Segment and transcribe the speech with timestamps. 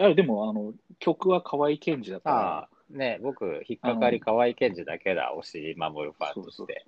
[0.00, 6.84] あでも、あの、曲は河合健二だから、ああ、ね、僕、引っかかり河合健二だけだ、押し守るファンとして。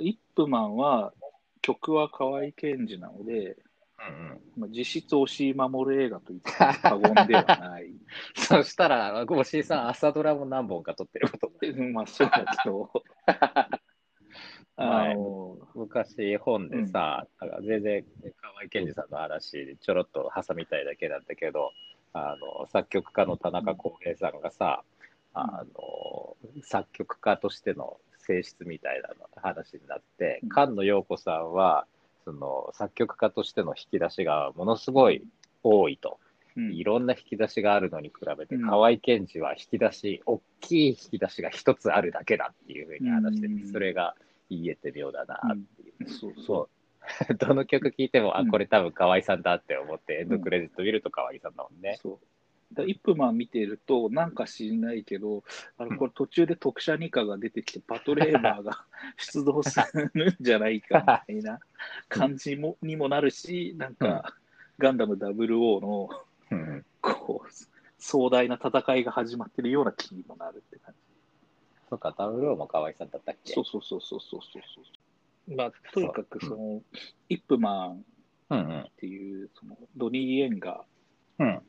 [0.00, 1.12] イップマンは、
[1.62, 3.56] 曲は河合健二なので、
[3.98, 4.40] うんうん。
[4.56, 7.92] まあ、実質押し守る映画と言っても過言ではない。
[8.36, 12.90] そしたら、ゴシーさん、朝ドラも何本か撮ってることになる まあ、そうだけど、
[14.76, 18.04] あ前の、昔本でさ、なんか全然
[18.40, 21.72] 河合健二さんの話ちょろっと挟みたいだけなんだけど
[22.12, 24.96] あの作曲家の田中康平さんがさ、うん
[25.38, 31.86] あの作曲家としての性質みたいなの話になって、うん菅野陽子さんは
[32.26, 35.22] その作曲家としての引き出しがものすごい
[35.62, 36.18] 多いと、
[36.56, 44.16] うんいろんな引き出しがあるのに比べて、うん河合健二は引き出し大きい引き出しが一つあるだけだっていうふうに話してて、うんそれが
[44.48, 46.10] 言えて妙だなっていう。
[46.10, 46.68] そうそそ
[47.30, 47.34] う。
[47.36, 51.82] どの曲聴いても、あ、うんこれ多分河合さんだって思って、エンドクレジット見ると河合さんだもんう。
[51.82, 51.98] ね。
[52.02, 52.74] そう。
[52.74, 55.44] だイップマン見てると、なんか知んないけど、
[55.78, 58.84] あのこれ途中で特殊二課が出てきて、パトレーバーが
[59.18, 59.78] 出動す
[60.14, 61.60] るんじゃないかみたいな
[62.08, 64.34] 感じもにもなるし、なんか、
[64.78, 66.08] ガンダム00の
[66.50, 66.84] うん。
[67.00, 67.50] こう
[67.98, 70.94] 壮大な戦いが始まってるような気にもなるって感
[71.88, 73.52] そっか、ダブルオーも河合さんだったっじ。
[73.52, 73.54] け？
[73.54, 74.82] そうそうそうそうそうそうそ
[75.52, 75.56] う。
[75.56, 76.82] まあ、とにかくその、
[77.28, 78.04] イップマン
[78.50, 78.80] うんうん。
[78.80, 80.84] っていう、そのドニー・イエンが
[81.38, 81.62] うん。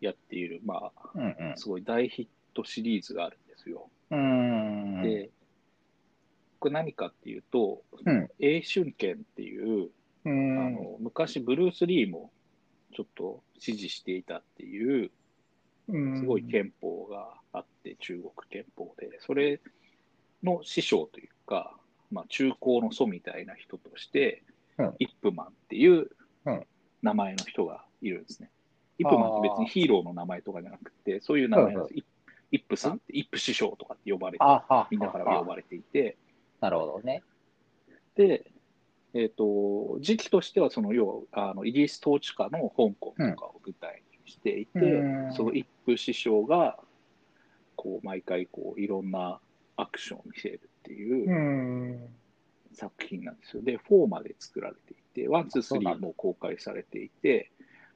[0.00, 3.90] やっている、まうんうんあ、すごい大ヒットシリーズがあるんですよ。
[4.10, 5.02] うん。
[5.02, 5.30] で、
[6.70, 8.28] 何かっていうと、うん。
[8.38, 9.90] 英春剣っていう、
[10.24, 10.74] うあん。
[10.74, 12.30] の昔ブルース・リーも
[12.94, 15.10] ちょっと支持していたっていう、
[15.88, 16.20] うん。
[16.20, 19.60] すごい憲法があって、中国憲法で、それ
[20.42, 21.76] の師匠というか、
[22.10, 24.42] まあ、中高の祖みたいな人として、
[24.78, 24.94] うん。
[24.98, 26.10] イップマンっていう
[26.44, 26.66] うん。
[27.02, 28.50] 名前の人がいるんですね。
[28.98, 32.06] イップマンって別にヒーローの名前とかじゃなくて、そういう名前なんです。
[32.52, 34.44] イップさんって、イップ師匠とかって呼ばれて、
[34.90, 36.15] みんなから呼ばれていて、
[36.60, 37.22] なるほどね。
[38.14, 38.50] で、
[39.14, 46.78] えっ、と、時期としては、その、要は、あの、イギリス統治下の香港とかを舞台にしていて、うんその一夫師匠が、
[47.76, 49.40] こう、毎回、こう、いろんな
[49.76, 52.08] アクションを見せるっていううん
[52.72, 53.62] 作品なんですよ。
[53.62, 57.50] で、4まで作られていて、1、2、そうなん3も公開されていて、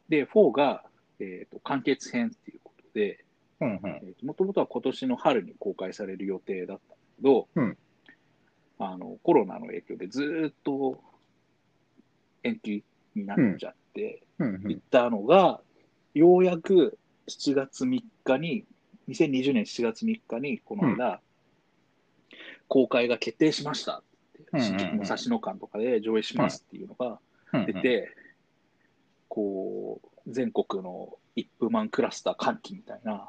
[0.09, 0.84] で、4が、
[1.19, 3.25] えっ、と、完結編っていうことで、
[4.22, 7.77] もともとは今年の春に公開される予定だったんだけど、うん
[8.81, 11.01] あのコロナの影響でずーっと
[12.43, 12.83] 延期
[13.15, 15.61] になっちゃってうんいったのが、
[16.15, 16.99] ようやく
[17.29, 18.65] 7月3日に、
[19.09, 21.21] 2020年7月3日に、この間、
[22.69, 24.03] 公開が決定しましたっ
[24.35, 27.21] て、うんうんうん武蔵野館とかで上映しますっていうのが
[27.53, 27.67] うん。
[27.67, 28.15] 出て、
[29.29, 33.29] こう、全国のイップマンクラスター歓喜みたいな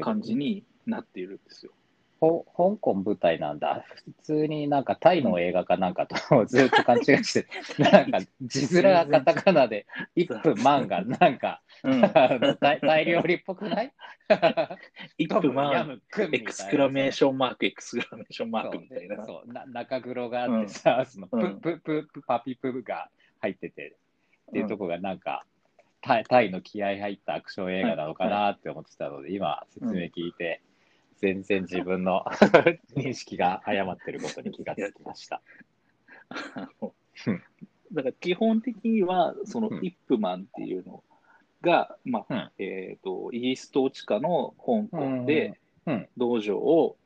[0.00, 1.72] 感じになっているんですよ。
[2.20, 3.84] ほ香港舞台なんだ。
[4.04, 7.46] 普通になんかタイの映画かなんかと ずっと勘違いして、
[7.82, 13.92] なんか字面がカタカナで、イップマンがなんか、うん、タイタイ料理っぽくない？
[15.18, 19.24] イップマン、ム君みたいなエクスクラメーションマーク、エクスクラメーションマークみたいな。
[19.24, 21.60] そうな中黒があってさ、そのプうん。
[21.60, 23.08] プププパピプが
[23.40, 23.96] 入ってて、
[24.50, 25.44] っていうとこがなんか、
[26.02, 30.62] タイタイの気合入ったアクション映画なのかなって思ってたので、今説明聞いて、
[31.20, 32.24] 全然自分の
[32.96, 35.42] 認識が誤ってることに気がつきました。
[37.92, 39.84] だから基本的には、そのうん。
[39.84, 41.04] イップマンっていうの
[41.60, 42.50] が、まあ、うん。
[42.64, 45.60] えっ、と、イギリス統治下の香港で
[46.16, 46.96] 道場を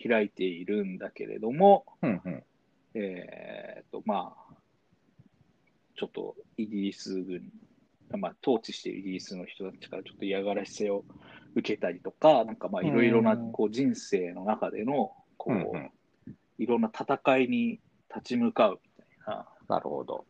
[0.00, 2.44] 開いているんだけれども、うんうん。
[2.94, 4.54] えっ、と、まあ、
[5.96, 7.50] ちょっとイギリス軍、
[8.16, 11.04] まあ、統治しているイギリスの人たちからちょっと嫌がらせを
[11.54, 13.52] 受けたりとか、なんかまあいろいろなうん。
[13.52, 15.90] こう人生の中でのこう、うんうん。
[16.58, 20.24] いろんな戦いに立ち向かうみたいななるほど。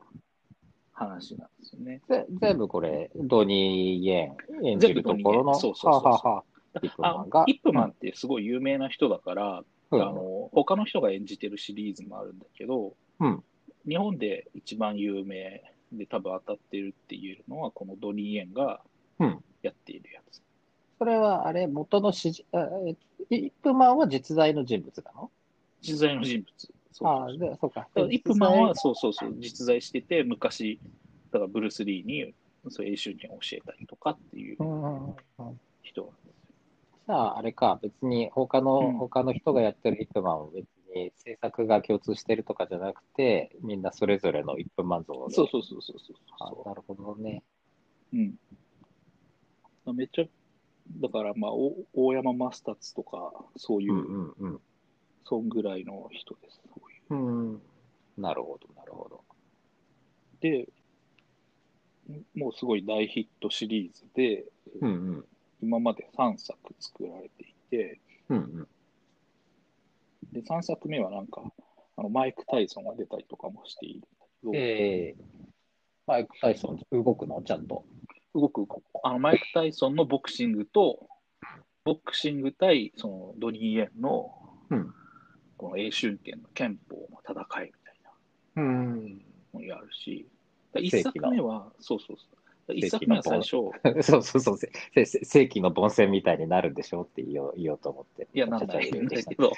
[0.93, 2.01] 話なんですよね。
[2.09, 4.25] ぜ全部これ、ドニー・イエ
[4.63, 5.55] ン演じるところの、全部ドニーイエン。
[5.55, 6.11] そうそうそうそう。
[6.11, 6.45] ははは。
[6.83, 7.45] イップマあンが？
[7.47, 13.43] イップマンってすごい有名な人だから、うん、あの他の人が演じてるシリーズもあるんだけど、うん。
[13.89, 18.81] 日本で一番有名で多分当たってるって言えるのは、このドニー・イエンが
[19.19, 20.41] うんやっているやつ。
[20.99, 22.97] それは、あれ、元の指示、あえ
[23.31, 25.31] イップマンは実在の人物なの？
[25.81, 26.73] 実在の人物。
[26.93, 27.81] そうああ、そうで、そうか。
[27.81, 30.81] だからイップマンはそうそうそう実在してて、昔、
[31.31, 32.35] だからブルース・リーに
[32.69, 36.33] そういう英雄権を教えたりとかっていううんうんうんうん人なんですよ。
[37.07, 45.35] じゃあ、あれか、別に他の、うん他の人がやってるヒットマンは別に制作が共通してるとかじゃなくて、みんなそれぞれの1分満足で。
[45.35, 46.15] そうそうそうそうそ
[46.65, 47.43] うなるほどね。
[48.13, 48.17] う。
[48.17, 48.21] う
[49.93, 49.97] ん。
[49.97, 50.25] めっちゃ、
[51.01, 54.61] だからまあ、お大山マスタツとか、そういうう、んうん
[55.25, 56.61] そんぐらいの人です。
[56.75, 56.81] そ
[57.13, 57.53] ういううん。
[57.53, 57.63] うん。
[58.17, 59.23] なるほど、なるほど。
[60.41, 60.69] で、
[62.35, 64.45] もうすごい大ヒットシリーズで、
[64.81, 65.25] うんうん。
[65.61, 68.69] 今まで3作作られていて、うんうん。
[70.33, 71.43] で、3作目はなんか、
[71.97, 75.23] あのマイク・タイソンが出たりとかもしているんだけど、えー、
[76.07, 77.43] マイク・タイソン、動くの？
[77.43, 77.85] ちゃんと。
[78.35, 78.67] 動く、
[79.03, 81.09] あのマイク・タイソンのボクシングと、
[81.85, 84.33] ボクシング対そのドニー・イエンの、
[84.71, 84.95] うん。
[85.57, 88.01] この英春権の憲法の戦いみたい
[88.55, 89.23] なうん。
[89.55, 90.29] のがあるし、
[90.75, 92.38] 1世紀の作目は、そうそうそう。
[92.73, 98.29] 1世紀作目はの最初、 そうそうそう、せせせ世紀の凡戦みたいになるんでしょって言おう言おうと思って。
[98.35, 99.51] いや、なんないんだけど。
[99.51, 99.57] ど、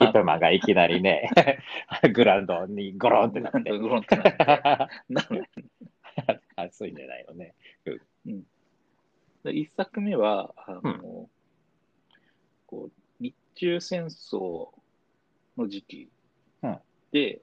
[0.00, 1.30] イップマンがいきなりね、
[2.14, 3.70] グラウンドにゴロンってなって。
[3.78, 4.44] ゴロンってなって
[5.08, 5.48] なる
[6.56, 7.54] あそういうんじゃないのね。
[7.84, 11.28] で一作目は、あの、
[12.66, 14.68] こう、日中戦争
[15.56, 16.08] の時期
[16.62, 16.78] うん
[17.12, 17.40] で、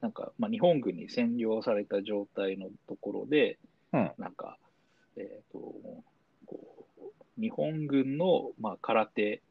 [0.00, 3.58] なんか、まあ、日本軍に占領された状態のところで、
[3.92, 4.10] うん。
[4.18, 4.58] なんか、
[5.16, 5.58] えっ、と、
[6.46, 9.42] こう、日本軍の、まあ、空手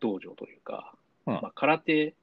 [0.00, 0.94] 道場というか、
[1.26, 1.34] うん。
[1.34, 2.14] まあ、空手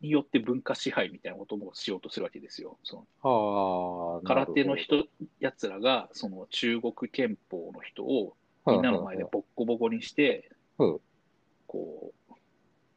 [0.00, 2.78] によって文化支配みたいなこともしようとするわけですよ。
[2.84, 5.06] その空手の人、
[5.40, 8.34] やつらが、その中国憲法の人を
[8.66, 11.00] みんなの前でボッコボコにして、うん。
[11.66, 12.34] こう、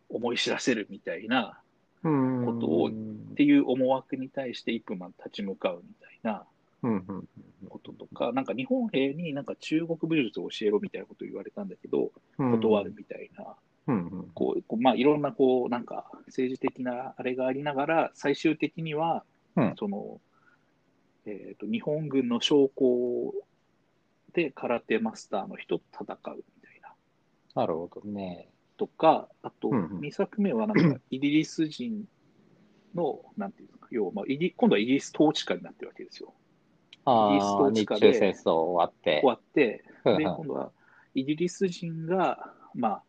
[0.10, 1.60] 思い知らせるみたいな、
[2.04, 2.46] うん。
[2.46, 6.46] ことをっていう思惑に対してイップマン立ち向かうみたいな
[6.84, 7.28] うんうん
[7.70, 13.56] こととか、なんか日本兵になんか中国武術を教えろみたいなことを言われたんだけど、うん断るみたいな、
[13.88, 19.24] うんうんこう、まあいろんなこう、なんか政治的なあれがありながら、最終的には、
[19.56, 20.20] うんその、
[21.26, 23.34] えっ、と、日本軍の将校
[24.34, 26.94] で空手マスターの人と戦うみたいな。
[27.56, 28.50] なるほどね。
[28.78, 32.06] とか、あと、うんうん2作目はなんか、イギリス人
[32.96, 36.34] の、なんていうんですか、要は、まあ、イギ今度はイギリス統治下になってるわけですよ。
[37.06, 39.28] あイギリス統治下で中戦争終わって終。
[39.30, 40.72] わって、 で、うんうん今度は
[41.16, 43.04] イギリス人が、ま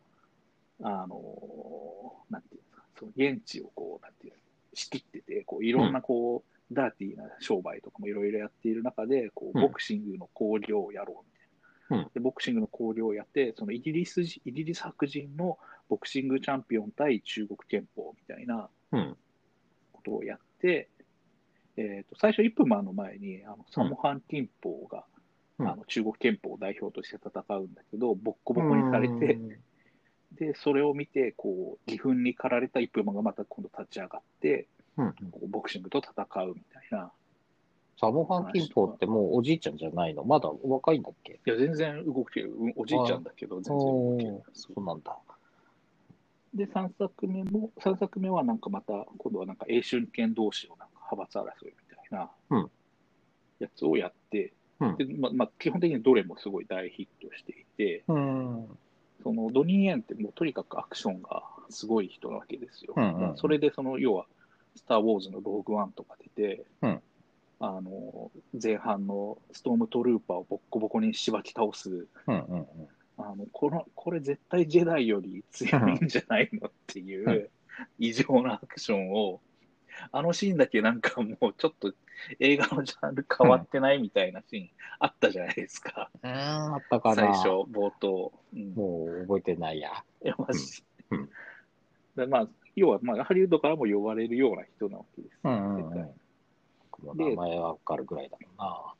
[0.83, 4.39] あ、あの、なんていうんですか、その現地をこう、なんていうの
[4.73, 12.03] 仕切ってて、こういろんなこう、ダーティーな商売とかもいろいろやっている中で、こううんボクシングの興行をやろうみたいな。
[12.03, 15.57] うんでボクシングの興行をやって、そのイギリス人、イギリス白人の
[15.89, 19.17] ボクシングチャンピオン対中国憲法みたいなうん。
[19.91, 20.89] ことをやって、
[21.77, 29.39] えー、と最初、イップマンの前にあのサモハン・キンポーが、うんあの中国憲法を代表として戦うんだけど、ボッコボコにされて、
[30.33, 34.67] でそれを見てこう、義憤に駆られたイップマンがまた今度立ち上がって、
[34.97, 35.13] うん
[35.49, 36.11] ボクシングと戦
[36.43, 37.11] うみたいな。
[37.97, 40.25] サモハンキンポってもうおじいちゃんじゃないの？
[40.25, 41.39] まだ若いんだっけ？
[41.45, 42.53] いや、全然動ける。
[42.53, 44.51] うんおじいちゃんだけど、全然動け。
[44.53, 45.17] そうなんだ。
[46.53, 52.71] で、3作目も、三作目はなんかまた、今度はなんか英春権同士のなんか派閥争いみたいなうん。
[53.59, 54.97] やつをやって、うん。
[54.97, 58.67] でままあ、基本的にどれもすごい大ヒットしていて、うん。
[59.23, 62.93] そのドニー・エンってもうとにかくアクションがすごい人なわけですよ。
[62.95, 63.37] うんうんうん。
[63.37, 64.25] それでその要は、
[64.75, 67.01] スター・ウォーズのローグ・ワンとか出て、うん。
[67.59, 72.67] あの前半のストームトルーパーをボッコボコにしばき倒す、うんうんうん。
[73.17, 77.49] あのこのこれ絶対ジェダイより強いんじゃないのっていうう
[77.97, 79.39] 異常なアクションを、
[80.11, 81.93] あのシーンだけなんかもうちょっと
[82.39, 87.15] 映画のジャンル変わってないみたいなシーンあったじゃないですか、うん、あったかな。
[87.15, 88.31] 最初、冒頭。
[88.53, 89.91] うんもう覚えてないや。
[90.23, 90.83] いや、マジ。
[91.11, 91.29] うんうん
[92.15, 92.47] でまあ、
[92.77, 95.37] 要は、まあ、ハリウッドからも呼ばれるような人なわけです。
[95.43, 96.09] うんうん
[97.13, 98.93] 名前はわかるぐらいだもんな。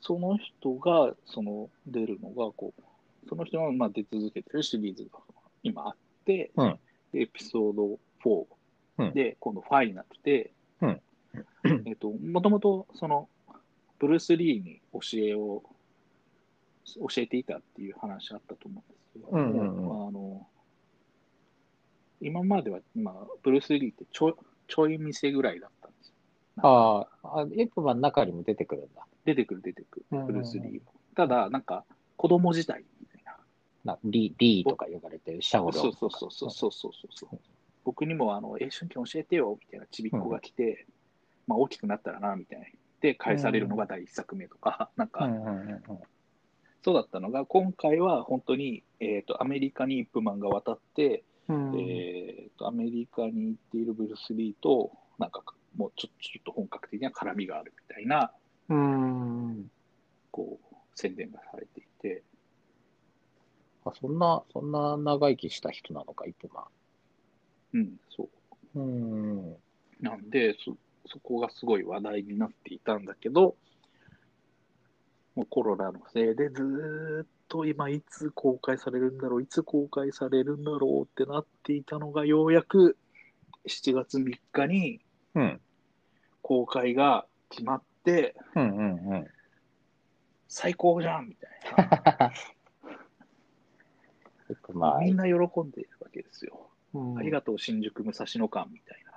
[0.00, 5.18] その人が、その、出るのが、こう、その人が、まあ、出続けてるシリーズが
[5.62, 6.78] 今あって、うん
[7.12, 8.46] でエピソード4
[9.14, 10.50] で、今度ファイナルで、
[10.80, 11.00] うん
[11.86, 13.28] えっと、もともと、その、
[13.98, 15.62] ブルース・リーに教えを、
[16.84, 20.46] 教えていたっていう話あったと思うんですけど、うんうんうんあの、
[22.20, 24.36] 今までは、まあ、ブルース・リーってちょ
[24.66, 26.14] ちょい店ぐらいだったんですよ。
[26.56, 29.06] ああ、エプマンの中にも出てくるんだ。
[29.24, 30.92] 出てくる出てくる、ブルース・リーも。
[31.14, 31.84] ただ、なんか、
[32.16, 33.36] 子供時代みたいな。
[33.84, 36.18] なリリーとか呼ばれてるシャオロンそうとか。
[36.18, 37.38] そうそうそうそうそうそう。
[37.88, 40.86] 僕にも、あの、え、春季教えてよ、みたいなちびっ子が来て、
[41.46, 42.66] まあ、大きくなったらな、みたいな。
[43.00, 45.26] で、返されるのが第一作目とか、なんか、
[46.82, 51.80] そうだったのが、今回は本当に、えーと、アメリカにイップマンが渡って、うん。
[51.80, 55.42] えーと、アメリカに行っているブルース・リーと、なんか
[55.74, 58.32] もうちょちょっと本格的な絡みがあるみたいな、
[58.68, 59.70] うん。
[60.30, 62.22] こう、宣伝がされていて、
[63.86, 66.66] あそんな、そんな長生きした人なのか、イップマ
[67.74, 68.28] うん、そ
[68.74, 68.78] う。
[68.78, 68.82] ン。
[68.82, 68.86] う
[69.50, 69.56] ん。
[70.00, 73.56] なんでそ、そこがすごい話題になっていたんだけど、
[75.34, 82.96] もうコロナのせいでずーっと今いつ公開されるんだろう、いつ公開されるんだろうってなっていたのが、ようやく
[83.66, 85.00] 7月3日に
[85.34, 85.60] うん。
[86.42, 89.26] 公開が決まって、うんうんうん。
[90.48, 91.50] 最高じゃんみたい
[92.18, 92.32] な。
[94.50, 95.04] イップマン。
[95.04, 96.70] みんな喜んでいるわけですよ。
[96.94, 99.07] うんありがとう、新宿武蔵野館みたいな。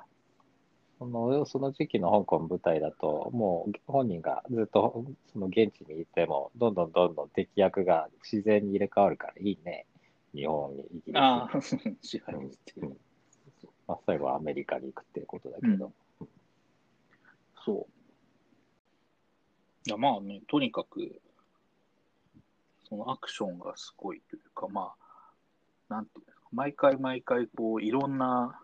[1.02, 5.04] そのその時期の香港舞台だと、もう本人がずっと
[5.34, 9.88] その現地にいても、どんどんどんどん敵役が自然に入れ替わるからいいね。
[10.36, 11.18] 日本に、イギリスに。
[11.18, 11.62] ああ、
[12.04, 12.98] 支配してるうん。
[13.88, 15.92] まあ、最後はアメリカに行くっていうことだけど。
[17.66, 17.86] そう。
[19.88, 21.20] いや、まあね、とにかく、
[22.88, 24.94] そのアクションがすごいというか、ま
[25.90, 28.62] あ、なんていうか、毎回毎回、こう、いろんな、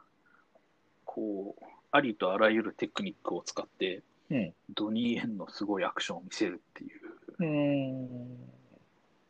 [1.04, 4.54] こう、ありとあらゆるテクニックを使って、うん。
[4.74, 7.08] ドニー・エンのすごいアクションを見せるっていう
[7.40, 8.38] うん。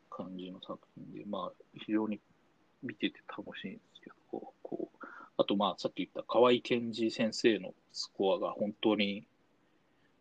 [0.09, 2.19] 感じの作品で、まあ、非常に
[2.81, 4.15] 見てて楽しいんですけど、
[4.63, 5.05] こう、
[5.37, 9.27] あと、まあ、さっき言った河合健二先生のスコアが本当に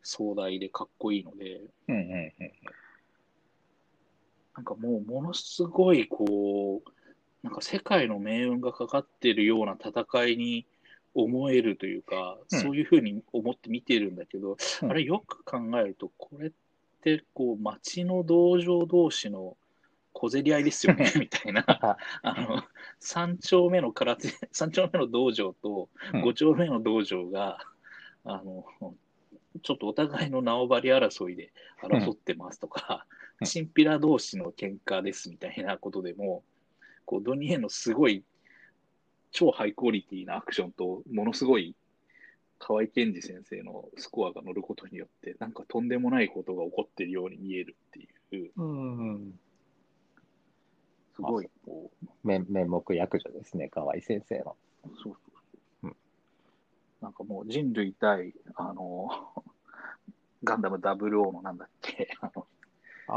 [0.02, 2.52] 壮大でかっこいいので、うんうんうん。
[4.56, 6.90] なんかもう、ものすごい、こう、
[7.42, 10.66] なんか世界の命運がかかってるような戦いに
[11.16, 12.60] 思えるというか、うん。
[12.60, 14.90] そういうふうに思って見てるんだけど、うん。
[14.90, 16.52] あれよく考えると、これっ
[17.02, 19.56] て、こう、町の道場同士の
[20.12, 21.64] 小競り合いですよね、 みたいな。
[22.22, 22.62] あの、
[23.00, 26.22] 3丁目の空手、 三丁目の道場とうん。
[26.22, 27.58] 5丁目の道場が、
[28.24, 28.66] あの、
[29.62, 33.06] ちょっとお互いの縄張り争いで争ってますとか、
[33.40, 33.46] うん。
[33.46, 36.44] チンピラ同士の喧嘩ですみたいなことでも、
[37.04, 38.24] こう、ドニエのすごい、
[39.36, 41.76] 超ハイクオリティなアクションと、ものすごい、
[42.58, 48.00] 河合健二先生のスコアが乗ることによって、なんかとんでもないことが起こってるように見えるって
[48.34, 49.38] いう、うん。
[51.14, 54.56] すごい、こう、面面目役者ですね、河合先生の。
[54.84, 55.18] そうそうそ
[55.82, 55.86] う。
[55.88, 55.96] うん。
[57.02, 57.12] なん。
[57.12, 59.10] かもう人類対、あの、
[60.44, 61.58] ガンダム00のなん。
[61.58, 62.46] だっけ、あの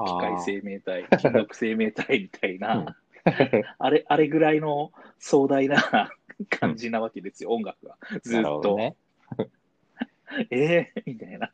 [0.05, 2.97] 機械生命体、金属生命体みたいな、
[3.77, 6.11] あれ、あれぐらいの壮大な
[6.49, 7.97] 感じなわけですよ、音楽が。
[8.21, 8.77] ずっなるほどと。
[8.77, 8.95] ね。
[10.51, 11.51] えー、みたいな。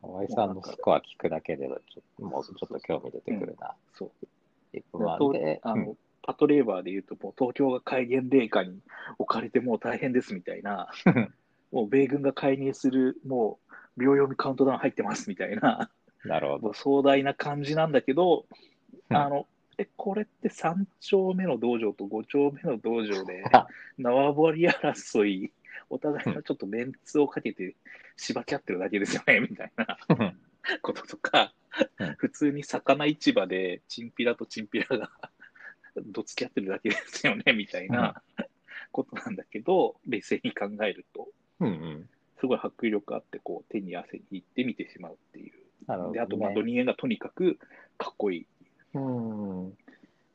[0.00, 3.74] 河合さんのスコア聞くだけで、ちょっともうちょっと興味出てくるな。
[3.94, 4.10] そう。
[4.72, 5.60] イップマンとで。
[5.62, 8.80] あの、パトレーバーで言うと、もう東京が戒厳令下に
[9.18, 10.90] 置かれてもう大変ですみたいな、
[11.72, 13.58] もう米軍が介入する、も
[13.96, 16.72] う秒読みカウントダウン入ってますみたいな、うんなるほど。
[16.74, 18.46] 壮大な感じなんだけど、
[19.10, 19.46] うんあの、
[19.78, 23.66] え、これって3丁目の道場と5丁目の道場で あ、
[23.96, 25.52] 縄張り争い、
[25.88, 27.76] お互いのちょっとメンツをかけて
[28.16, 29.98] しばき合ってるだけですよね、 みたいな。
[30.82, 31.54] こととか
[31.98, 35.10] うん、普通に魚市場でチンピラとチンピラが
[35.96, 38.22] どつき合ってるだけですよね、みたいな
[38.92, 41.28] ことなんだけど、冷静に考えると。
[42.40, 46.12] すごい迫力あって、こう、手に汗握って見てしまうっていう。
[46.12, 47.58] で、あと、まあ、ドニエがとにかく
[47.96, 48.46] かっこいい。
[48.94, 49.76] うん。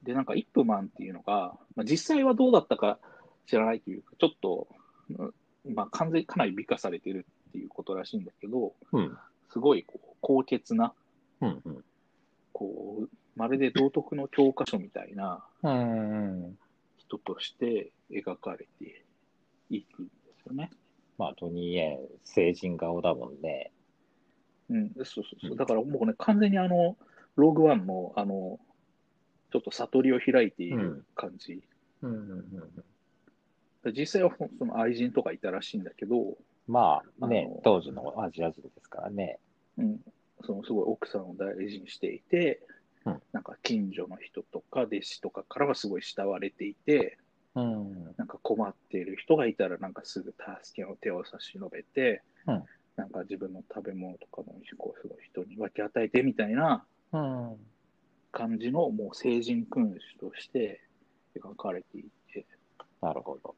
[0.04, 3.00] で、なんか、イップマンっていうのが、まあ、実際はどうだったか
[3.48, 4.68] 知らないというか、ちょっと、
[5.10, 5.34] うん
[5.66, 9.18] まあ、完全にかなり美化されてるっていうことらしいんだけど、うん。
[9.50, 10.94] すごいこう高潔な、
[11.42, 11.84] うんうん。
[12.52, 16.58] こう、まるで道徳の教科書みたいなうん。
[16.98, 19.04] 人として描かれて
[19.70, 20.70] いるんですよね。
[21.18, 23.72] まあ、トニー・エン、成人顔だもんね。
[24.70, 25.56] うん、そうそうそうう。
[25.56, 26.98] だからもうね、完全にあの、
[27.36, 28.60] ローグワンの、あの、
[29.52, 31.62] ちょっと悟りを開いている感じ。
[33.96, 36.38] 実際はその愛人とかいたらしいんだけど、
[36.68, 39.40] まあねあの、当時のアジア人ですからね。
[39.78, 40.00] うん、
[40.46, 42.62] そのすごい奥さんを大事にしていて、
[43.06, 47.18] うんなんか近所の人とか弟子とかからはすごい慕われていて、
[47.56, 48.16] うん。
[48.18, 52.64] なんか困っている人がいたらなんかすぐ助けの手を差し伸べて、うん
[52.96, 56.93] なんか自分の食べ物とかもこうすごい人に分け与えてみたいなうん。
[58.32, 60.82] 感じのもう成人君主として
[61.36, 62.46] 描かれていて、
[63.02, 63.56] なるほど。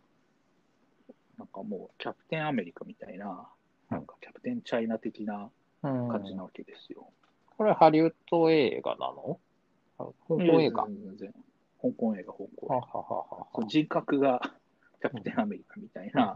[1.37, 5.49] なんかもうキャプテンアメリカみたいな、うんなんかキャプテンチャイナ的な
[5.83, 7.07] うん感じなわけですよ。
[7.57, 9.39] これハリウッド映画なの？
[9.97, 10.87] 香港映画？
[10.87, 11.33] 全然
[11.81, 12.99] 香港映画、香港は映画。
[12.99, 13.09] はは
[13.39, 14.41] はこう人格が
[15.01, 16.35] キャプテンアメリカみたいな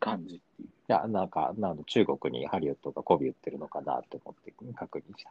[0.00, 0.68] 感じっていう。
[0.88, 5.30] や、なんか、なんだ中国にハリウッドが媚び売ってるのかなって思って確認した。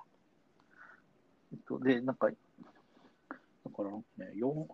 [1.51, 2.35] えっとで、なんか、だ
[3.75, 3.91] から
[4.25, 4.67] ね、四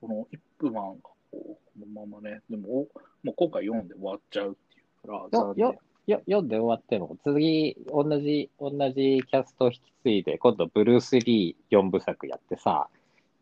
[0.00, 2.88] このイップマンがこうこのままね、でも、お
[3.22, 12.88] もう今回読んで終わっちゃうっていうから、よ残念よよ読んで終わっても、次、同じ、同じキャストを引き継いで、今度、ブルース・リー4部作やってさ、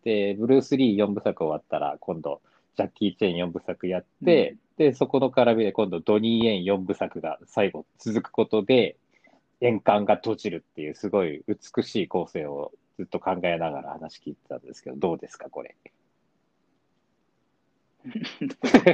[0.05, 2.41] で、ブルース・リー4部作終わったら、今度、
[2.77, 8.97] ジャッキー・チェーン4部作やって、で、そこの絡みで今度、ドニー・エン4部作が最後続くことで、
[9.65, 15.75] 円環が閉じるっていう、すごい美しい構成をずっと考えながら話聞いてたんですけど、どうですか、これ？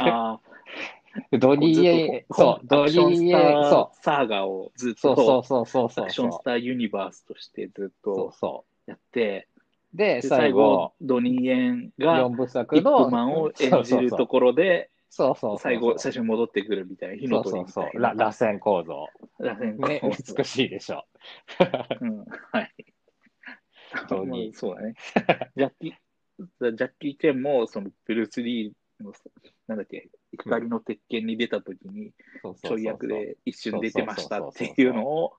[0.01, 0.39] あ
[1.33, 6.05] ドニー・エン、そう、ドニー・エン、そサーガをずっう、そうと、そうそうそうそう。
[6.05, 9.49] アクションスターユニバースとしてずっそうとそやって、
[9.93, 9.97] う。
[9.97, 15.59] で、で最最後後、、ドニー・エンが4部イ作の、マンを演じるところで、そうそう。
[15.59, 17.83] 最後、最初に戻ってくるみたいな、火のそうそうそ。
[17.83, 18.15] うな。
[18.15, 19.09] ら螺旋構造。
[19.41, 21.05] 螺旋ね構造、美しいでしょ。
[22.01, 22.75] うん、はい。
[24.09, 24.95] 当にまあそうだね。
[25.57, 29.13] ジャッキー、ジャッキー・チェンも、その、ブルース・リーの、
[29.67, 35.33] なんだっけ、光の鉄拳に出たときに、そうそうそうちょい役で一瞬出てましたっていうのを、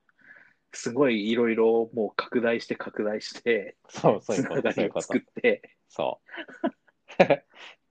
[0.74, 5.02] すごいいろいろもう拡大して拡大して、そう、そういうこと。
[5.02, 6.20] 作って、そ
[7.18, 7.24] う。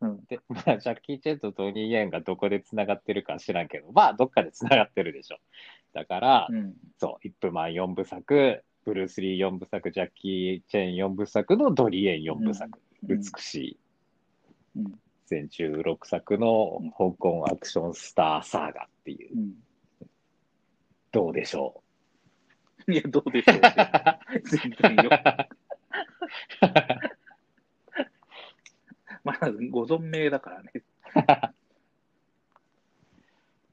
[0.01, 5.39] うん、で、まあ、ジャッキー・チェンとドニー・イエンがどこで繋がってるか知らんけど、まあ、どっかで繋がってるでしょ。
[5.93, 13.79] だから、うん、そう、イップマン4部作、ブルース・リー4部作、ジャッキー・チェン4部作のドリー・エン4部作、美しい。
[14.77, 19.53] うん全16作の香港アクションスターサーガっていう、うん
[21.13, 21.83] どうでしょ
[22.89, 23.73] いや、どうでしょうね。
[24.81, 25.11] 全然よ。
[29.41, 30.73] まだご存命だからね。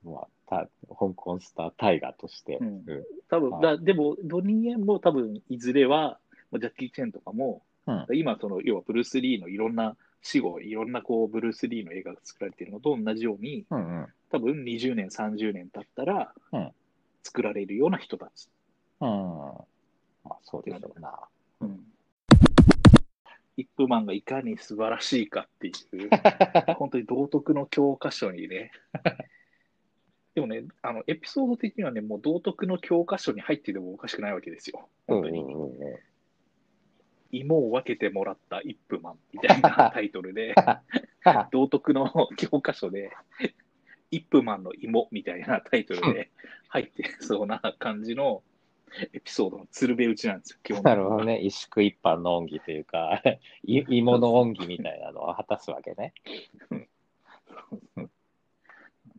[0.04, 2.68] う、 まあ、た香港スタータイガーとして、うん。
[2.68, 2.84] うん。
[3.30, 6.20] 多分はいだでも、ドニー・エンも多分いずれは、
[6.52, 8.06] まあジャッキー・チェンとかも、うん。
[8.14, 14.08] 今、その要はブルース・リーのいろんな死後、いろんなこうブルース・リーの映画が作られているのと同じように、うんうん。
[14.30, 16.72] 多分20年、30年経ったらうん、
[17.24, 18.50] 作られるような人たち。
[19.02, 19.08] うん。
[19.08, 21.14] まあ、そうでしょうな。
[21.62, 21.84] うん
[23.58, 26.10] イップマンがいかに素晴らしいかっていう、
[26.78, 28.72] 本当に道徳の教科書にね。
[30.36, 34.88] でもね、あのエピソード的にはね、もう道徳の教科書に入っててもおかしくないわけですよ。
[35.08, 35.40] 本当に。
[35.42, 36.00] うんうんうん
[37.32, 40.56] 芋を分けてもらったイップマンみたいな タイトルで、
[41.52, 43.12] 道徳の教科書で、
[44.12, 46.30] イップマンの芋みたいなタイトルで
[46.70, 48.44] 入ってそうな感じの
[49.14, 51.40] エピソードの鶴瓶打ちなんですよ、基本なるほどね。
[51.40, 53.22] 一宿一般の恩義というか、
[53.64, 56.14] い芋の恩義みたいなのを果たすわけね。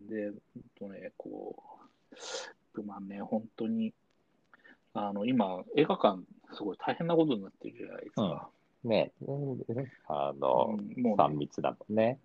[0.08, 0.30] で、
[0.78, 1.62] ほんとね、こ
[2.12, 2.20] う、イッ
[2.72, 3.92] プマンね、本当に、
[4.94, 6.22] あの、今、映画館、
[6.54, 8.48] すごい大変なことになってるじゃないですか。
[8.84, 9.64] ね、うん
[10.06, 12.18] あの、うんもうね、三密だもんね。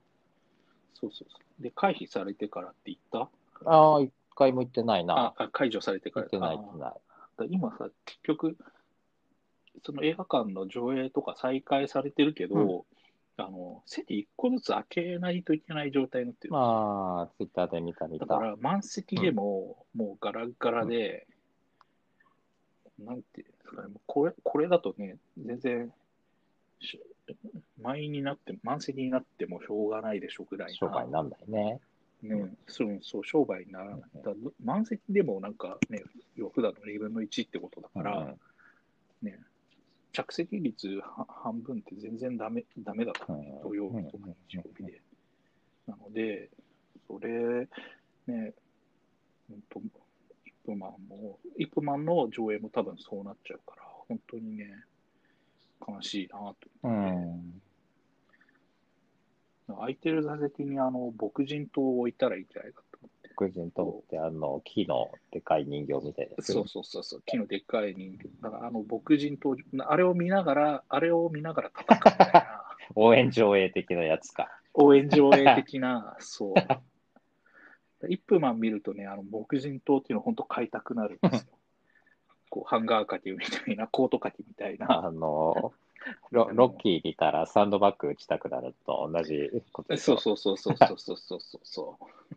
[0.93, 1.63] そうそうそう。
[1.63, 3.29] で、回避されてからって言った？
[3.65, 5.33] ああ、一回も行ってないな。
[5.37, 6.93] ああ、解除されてから行ってない、あ行ってない。
[7.43, 8.57] だ今さ、結局、
[9.83, 12.85] その映画館の上映とか再開されてるけど、
[13.37, 16.53] あの席1個ずつ開けないといけない状態になってる。
[16.53, 18.25] まあ、ツイッターで見た見た。
[18.25, 21.25] だから、満席でも、もうガラッガラで、
[22.99, 25.93] なんていうんですかね、もうこれこれだとね、全然、
[26.79, 27.01] し
[27.81, 31.79] 満員になって、満席になってもしょうがないでしょぐらいな商売になんないね。
[32.23, 34.01] ね、そうそう、商売にならない。
[34.23, 34.33] だ
[34.63, 36.03] 満席でもなんかね、
[36.53, 38.35] 普段の2分の1ってことだから、
[39.21, 39.27] うん。
[39.27, 39.39] ね、
[40.13, 43.35] 着席率は半分って全然ダメダメだと、う。
[43.35, 45.01] ん土曜日とか日曜日で。
[45.85, 46.49] なので、
[47.07, 47.67] それ、
[48.27, 48.53] ね、
[49.49, 54.69] 本当、イップマンも、イップマンの上映も多分そうなっちゃうから、本当にね、
[55.85, 56.55] 悲しいなと。
[56.83, 57.61] うん。
[59.77, 63.29] 空いてる座席にあの牧人島を置いたらいいんじゃないかと思って。
[63.35, 66.53] 黒人とって、あの、木のでかい人形みたいなやつ。
[66.53, 68.29] そうそうそうそう、木のでっかい人形。
[68.41, 72.63] だからあの牧人島、あれを見ながら、あれを見ながら戦うみたいな。
[72.95, 74.49] 応援上映的なやつか。
[74.73, 76.53] 応援上映的な、そう。
[78.09, 81.53] イップマン見るとね、あの牧人島っていうの本当買いたくなるんですよ。
[82.49, 85.05] こうハンガーかけみたいな、コートかけみたいな。
[85.05, 85.73] あの、
[86.31, 92.35] ロロッキー見たらサンドバッグ打ちたくなると同じことそうそうそうそうそうそうそうそうそう。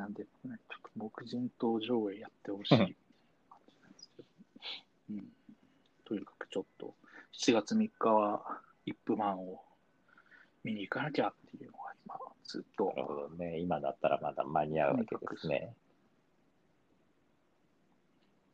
[0.00, 2.96] なんで、ね、ちょっと牧人島上映やってほしい。
[5.10, 5.24] うん。
[6.04, 6.94] とにかくちょっと、
[7.32, 9.60] 7月3日は、イップマンを
[10.64, 13.58] 見に行かなきゃっていうのが今、ずっとなるほどね。
[13.58, 15.74] 今だったらまだ間に合うわけですね。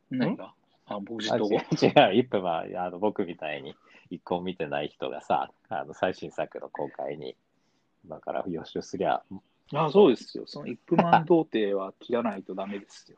[0.09, 0.53] 何が？
[0.87, 3.75] あ、僕自あと違う違う、一分はあの僕みたいに
[4.09, 7.35] 一個も見てない人がさ、あの最新作の公開に、
[8.05, 9.23] 今から予習すりゃ。
[9.73, 10.43] ああそうですよ。
[10.45, 13.17] そのイップマン童貞は切らないとダメですよ。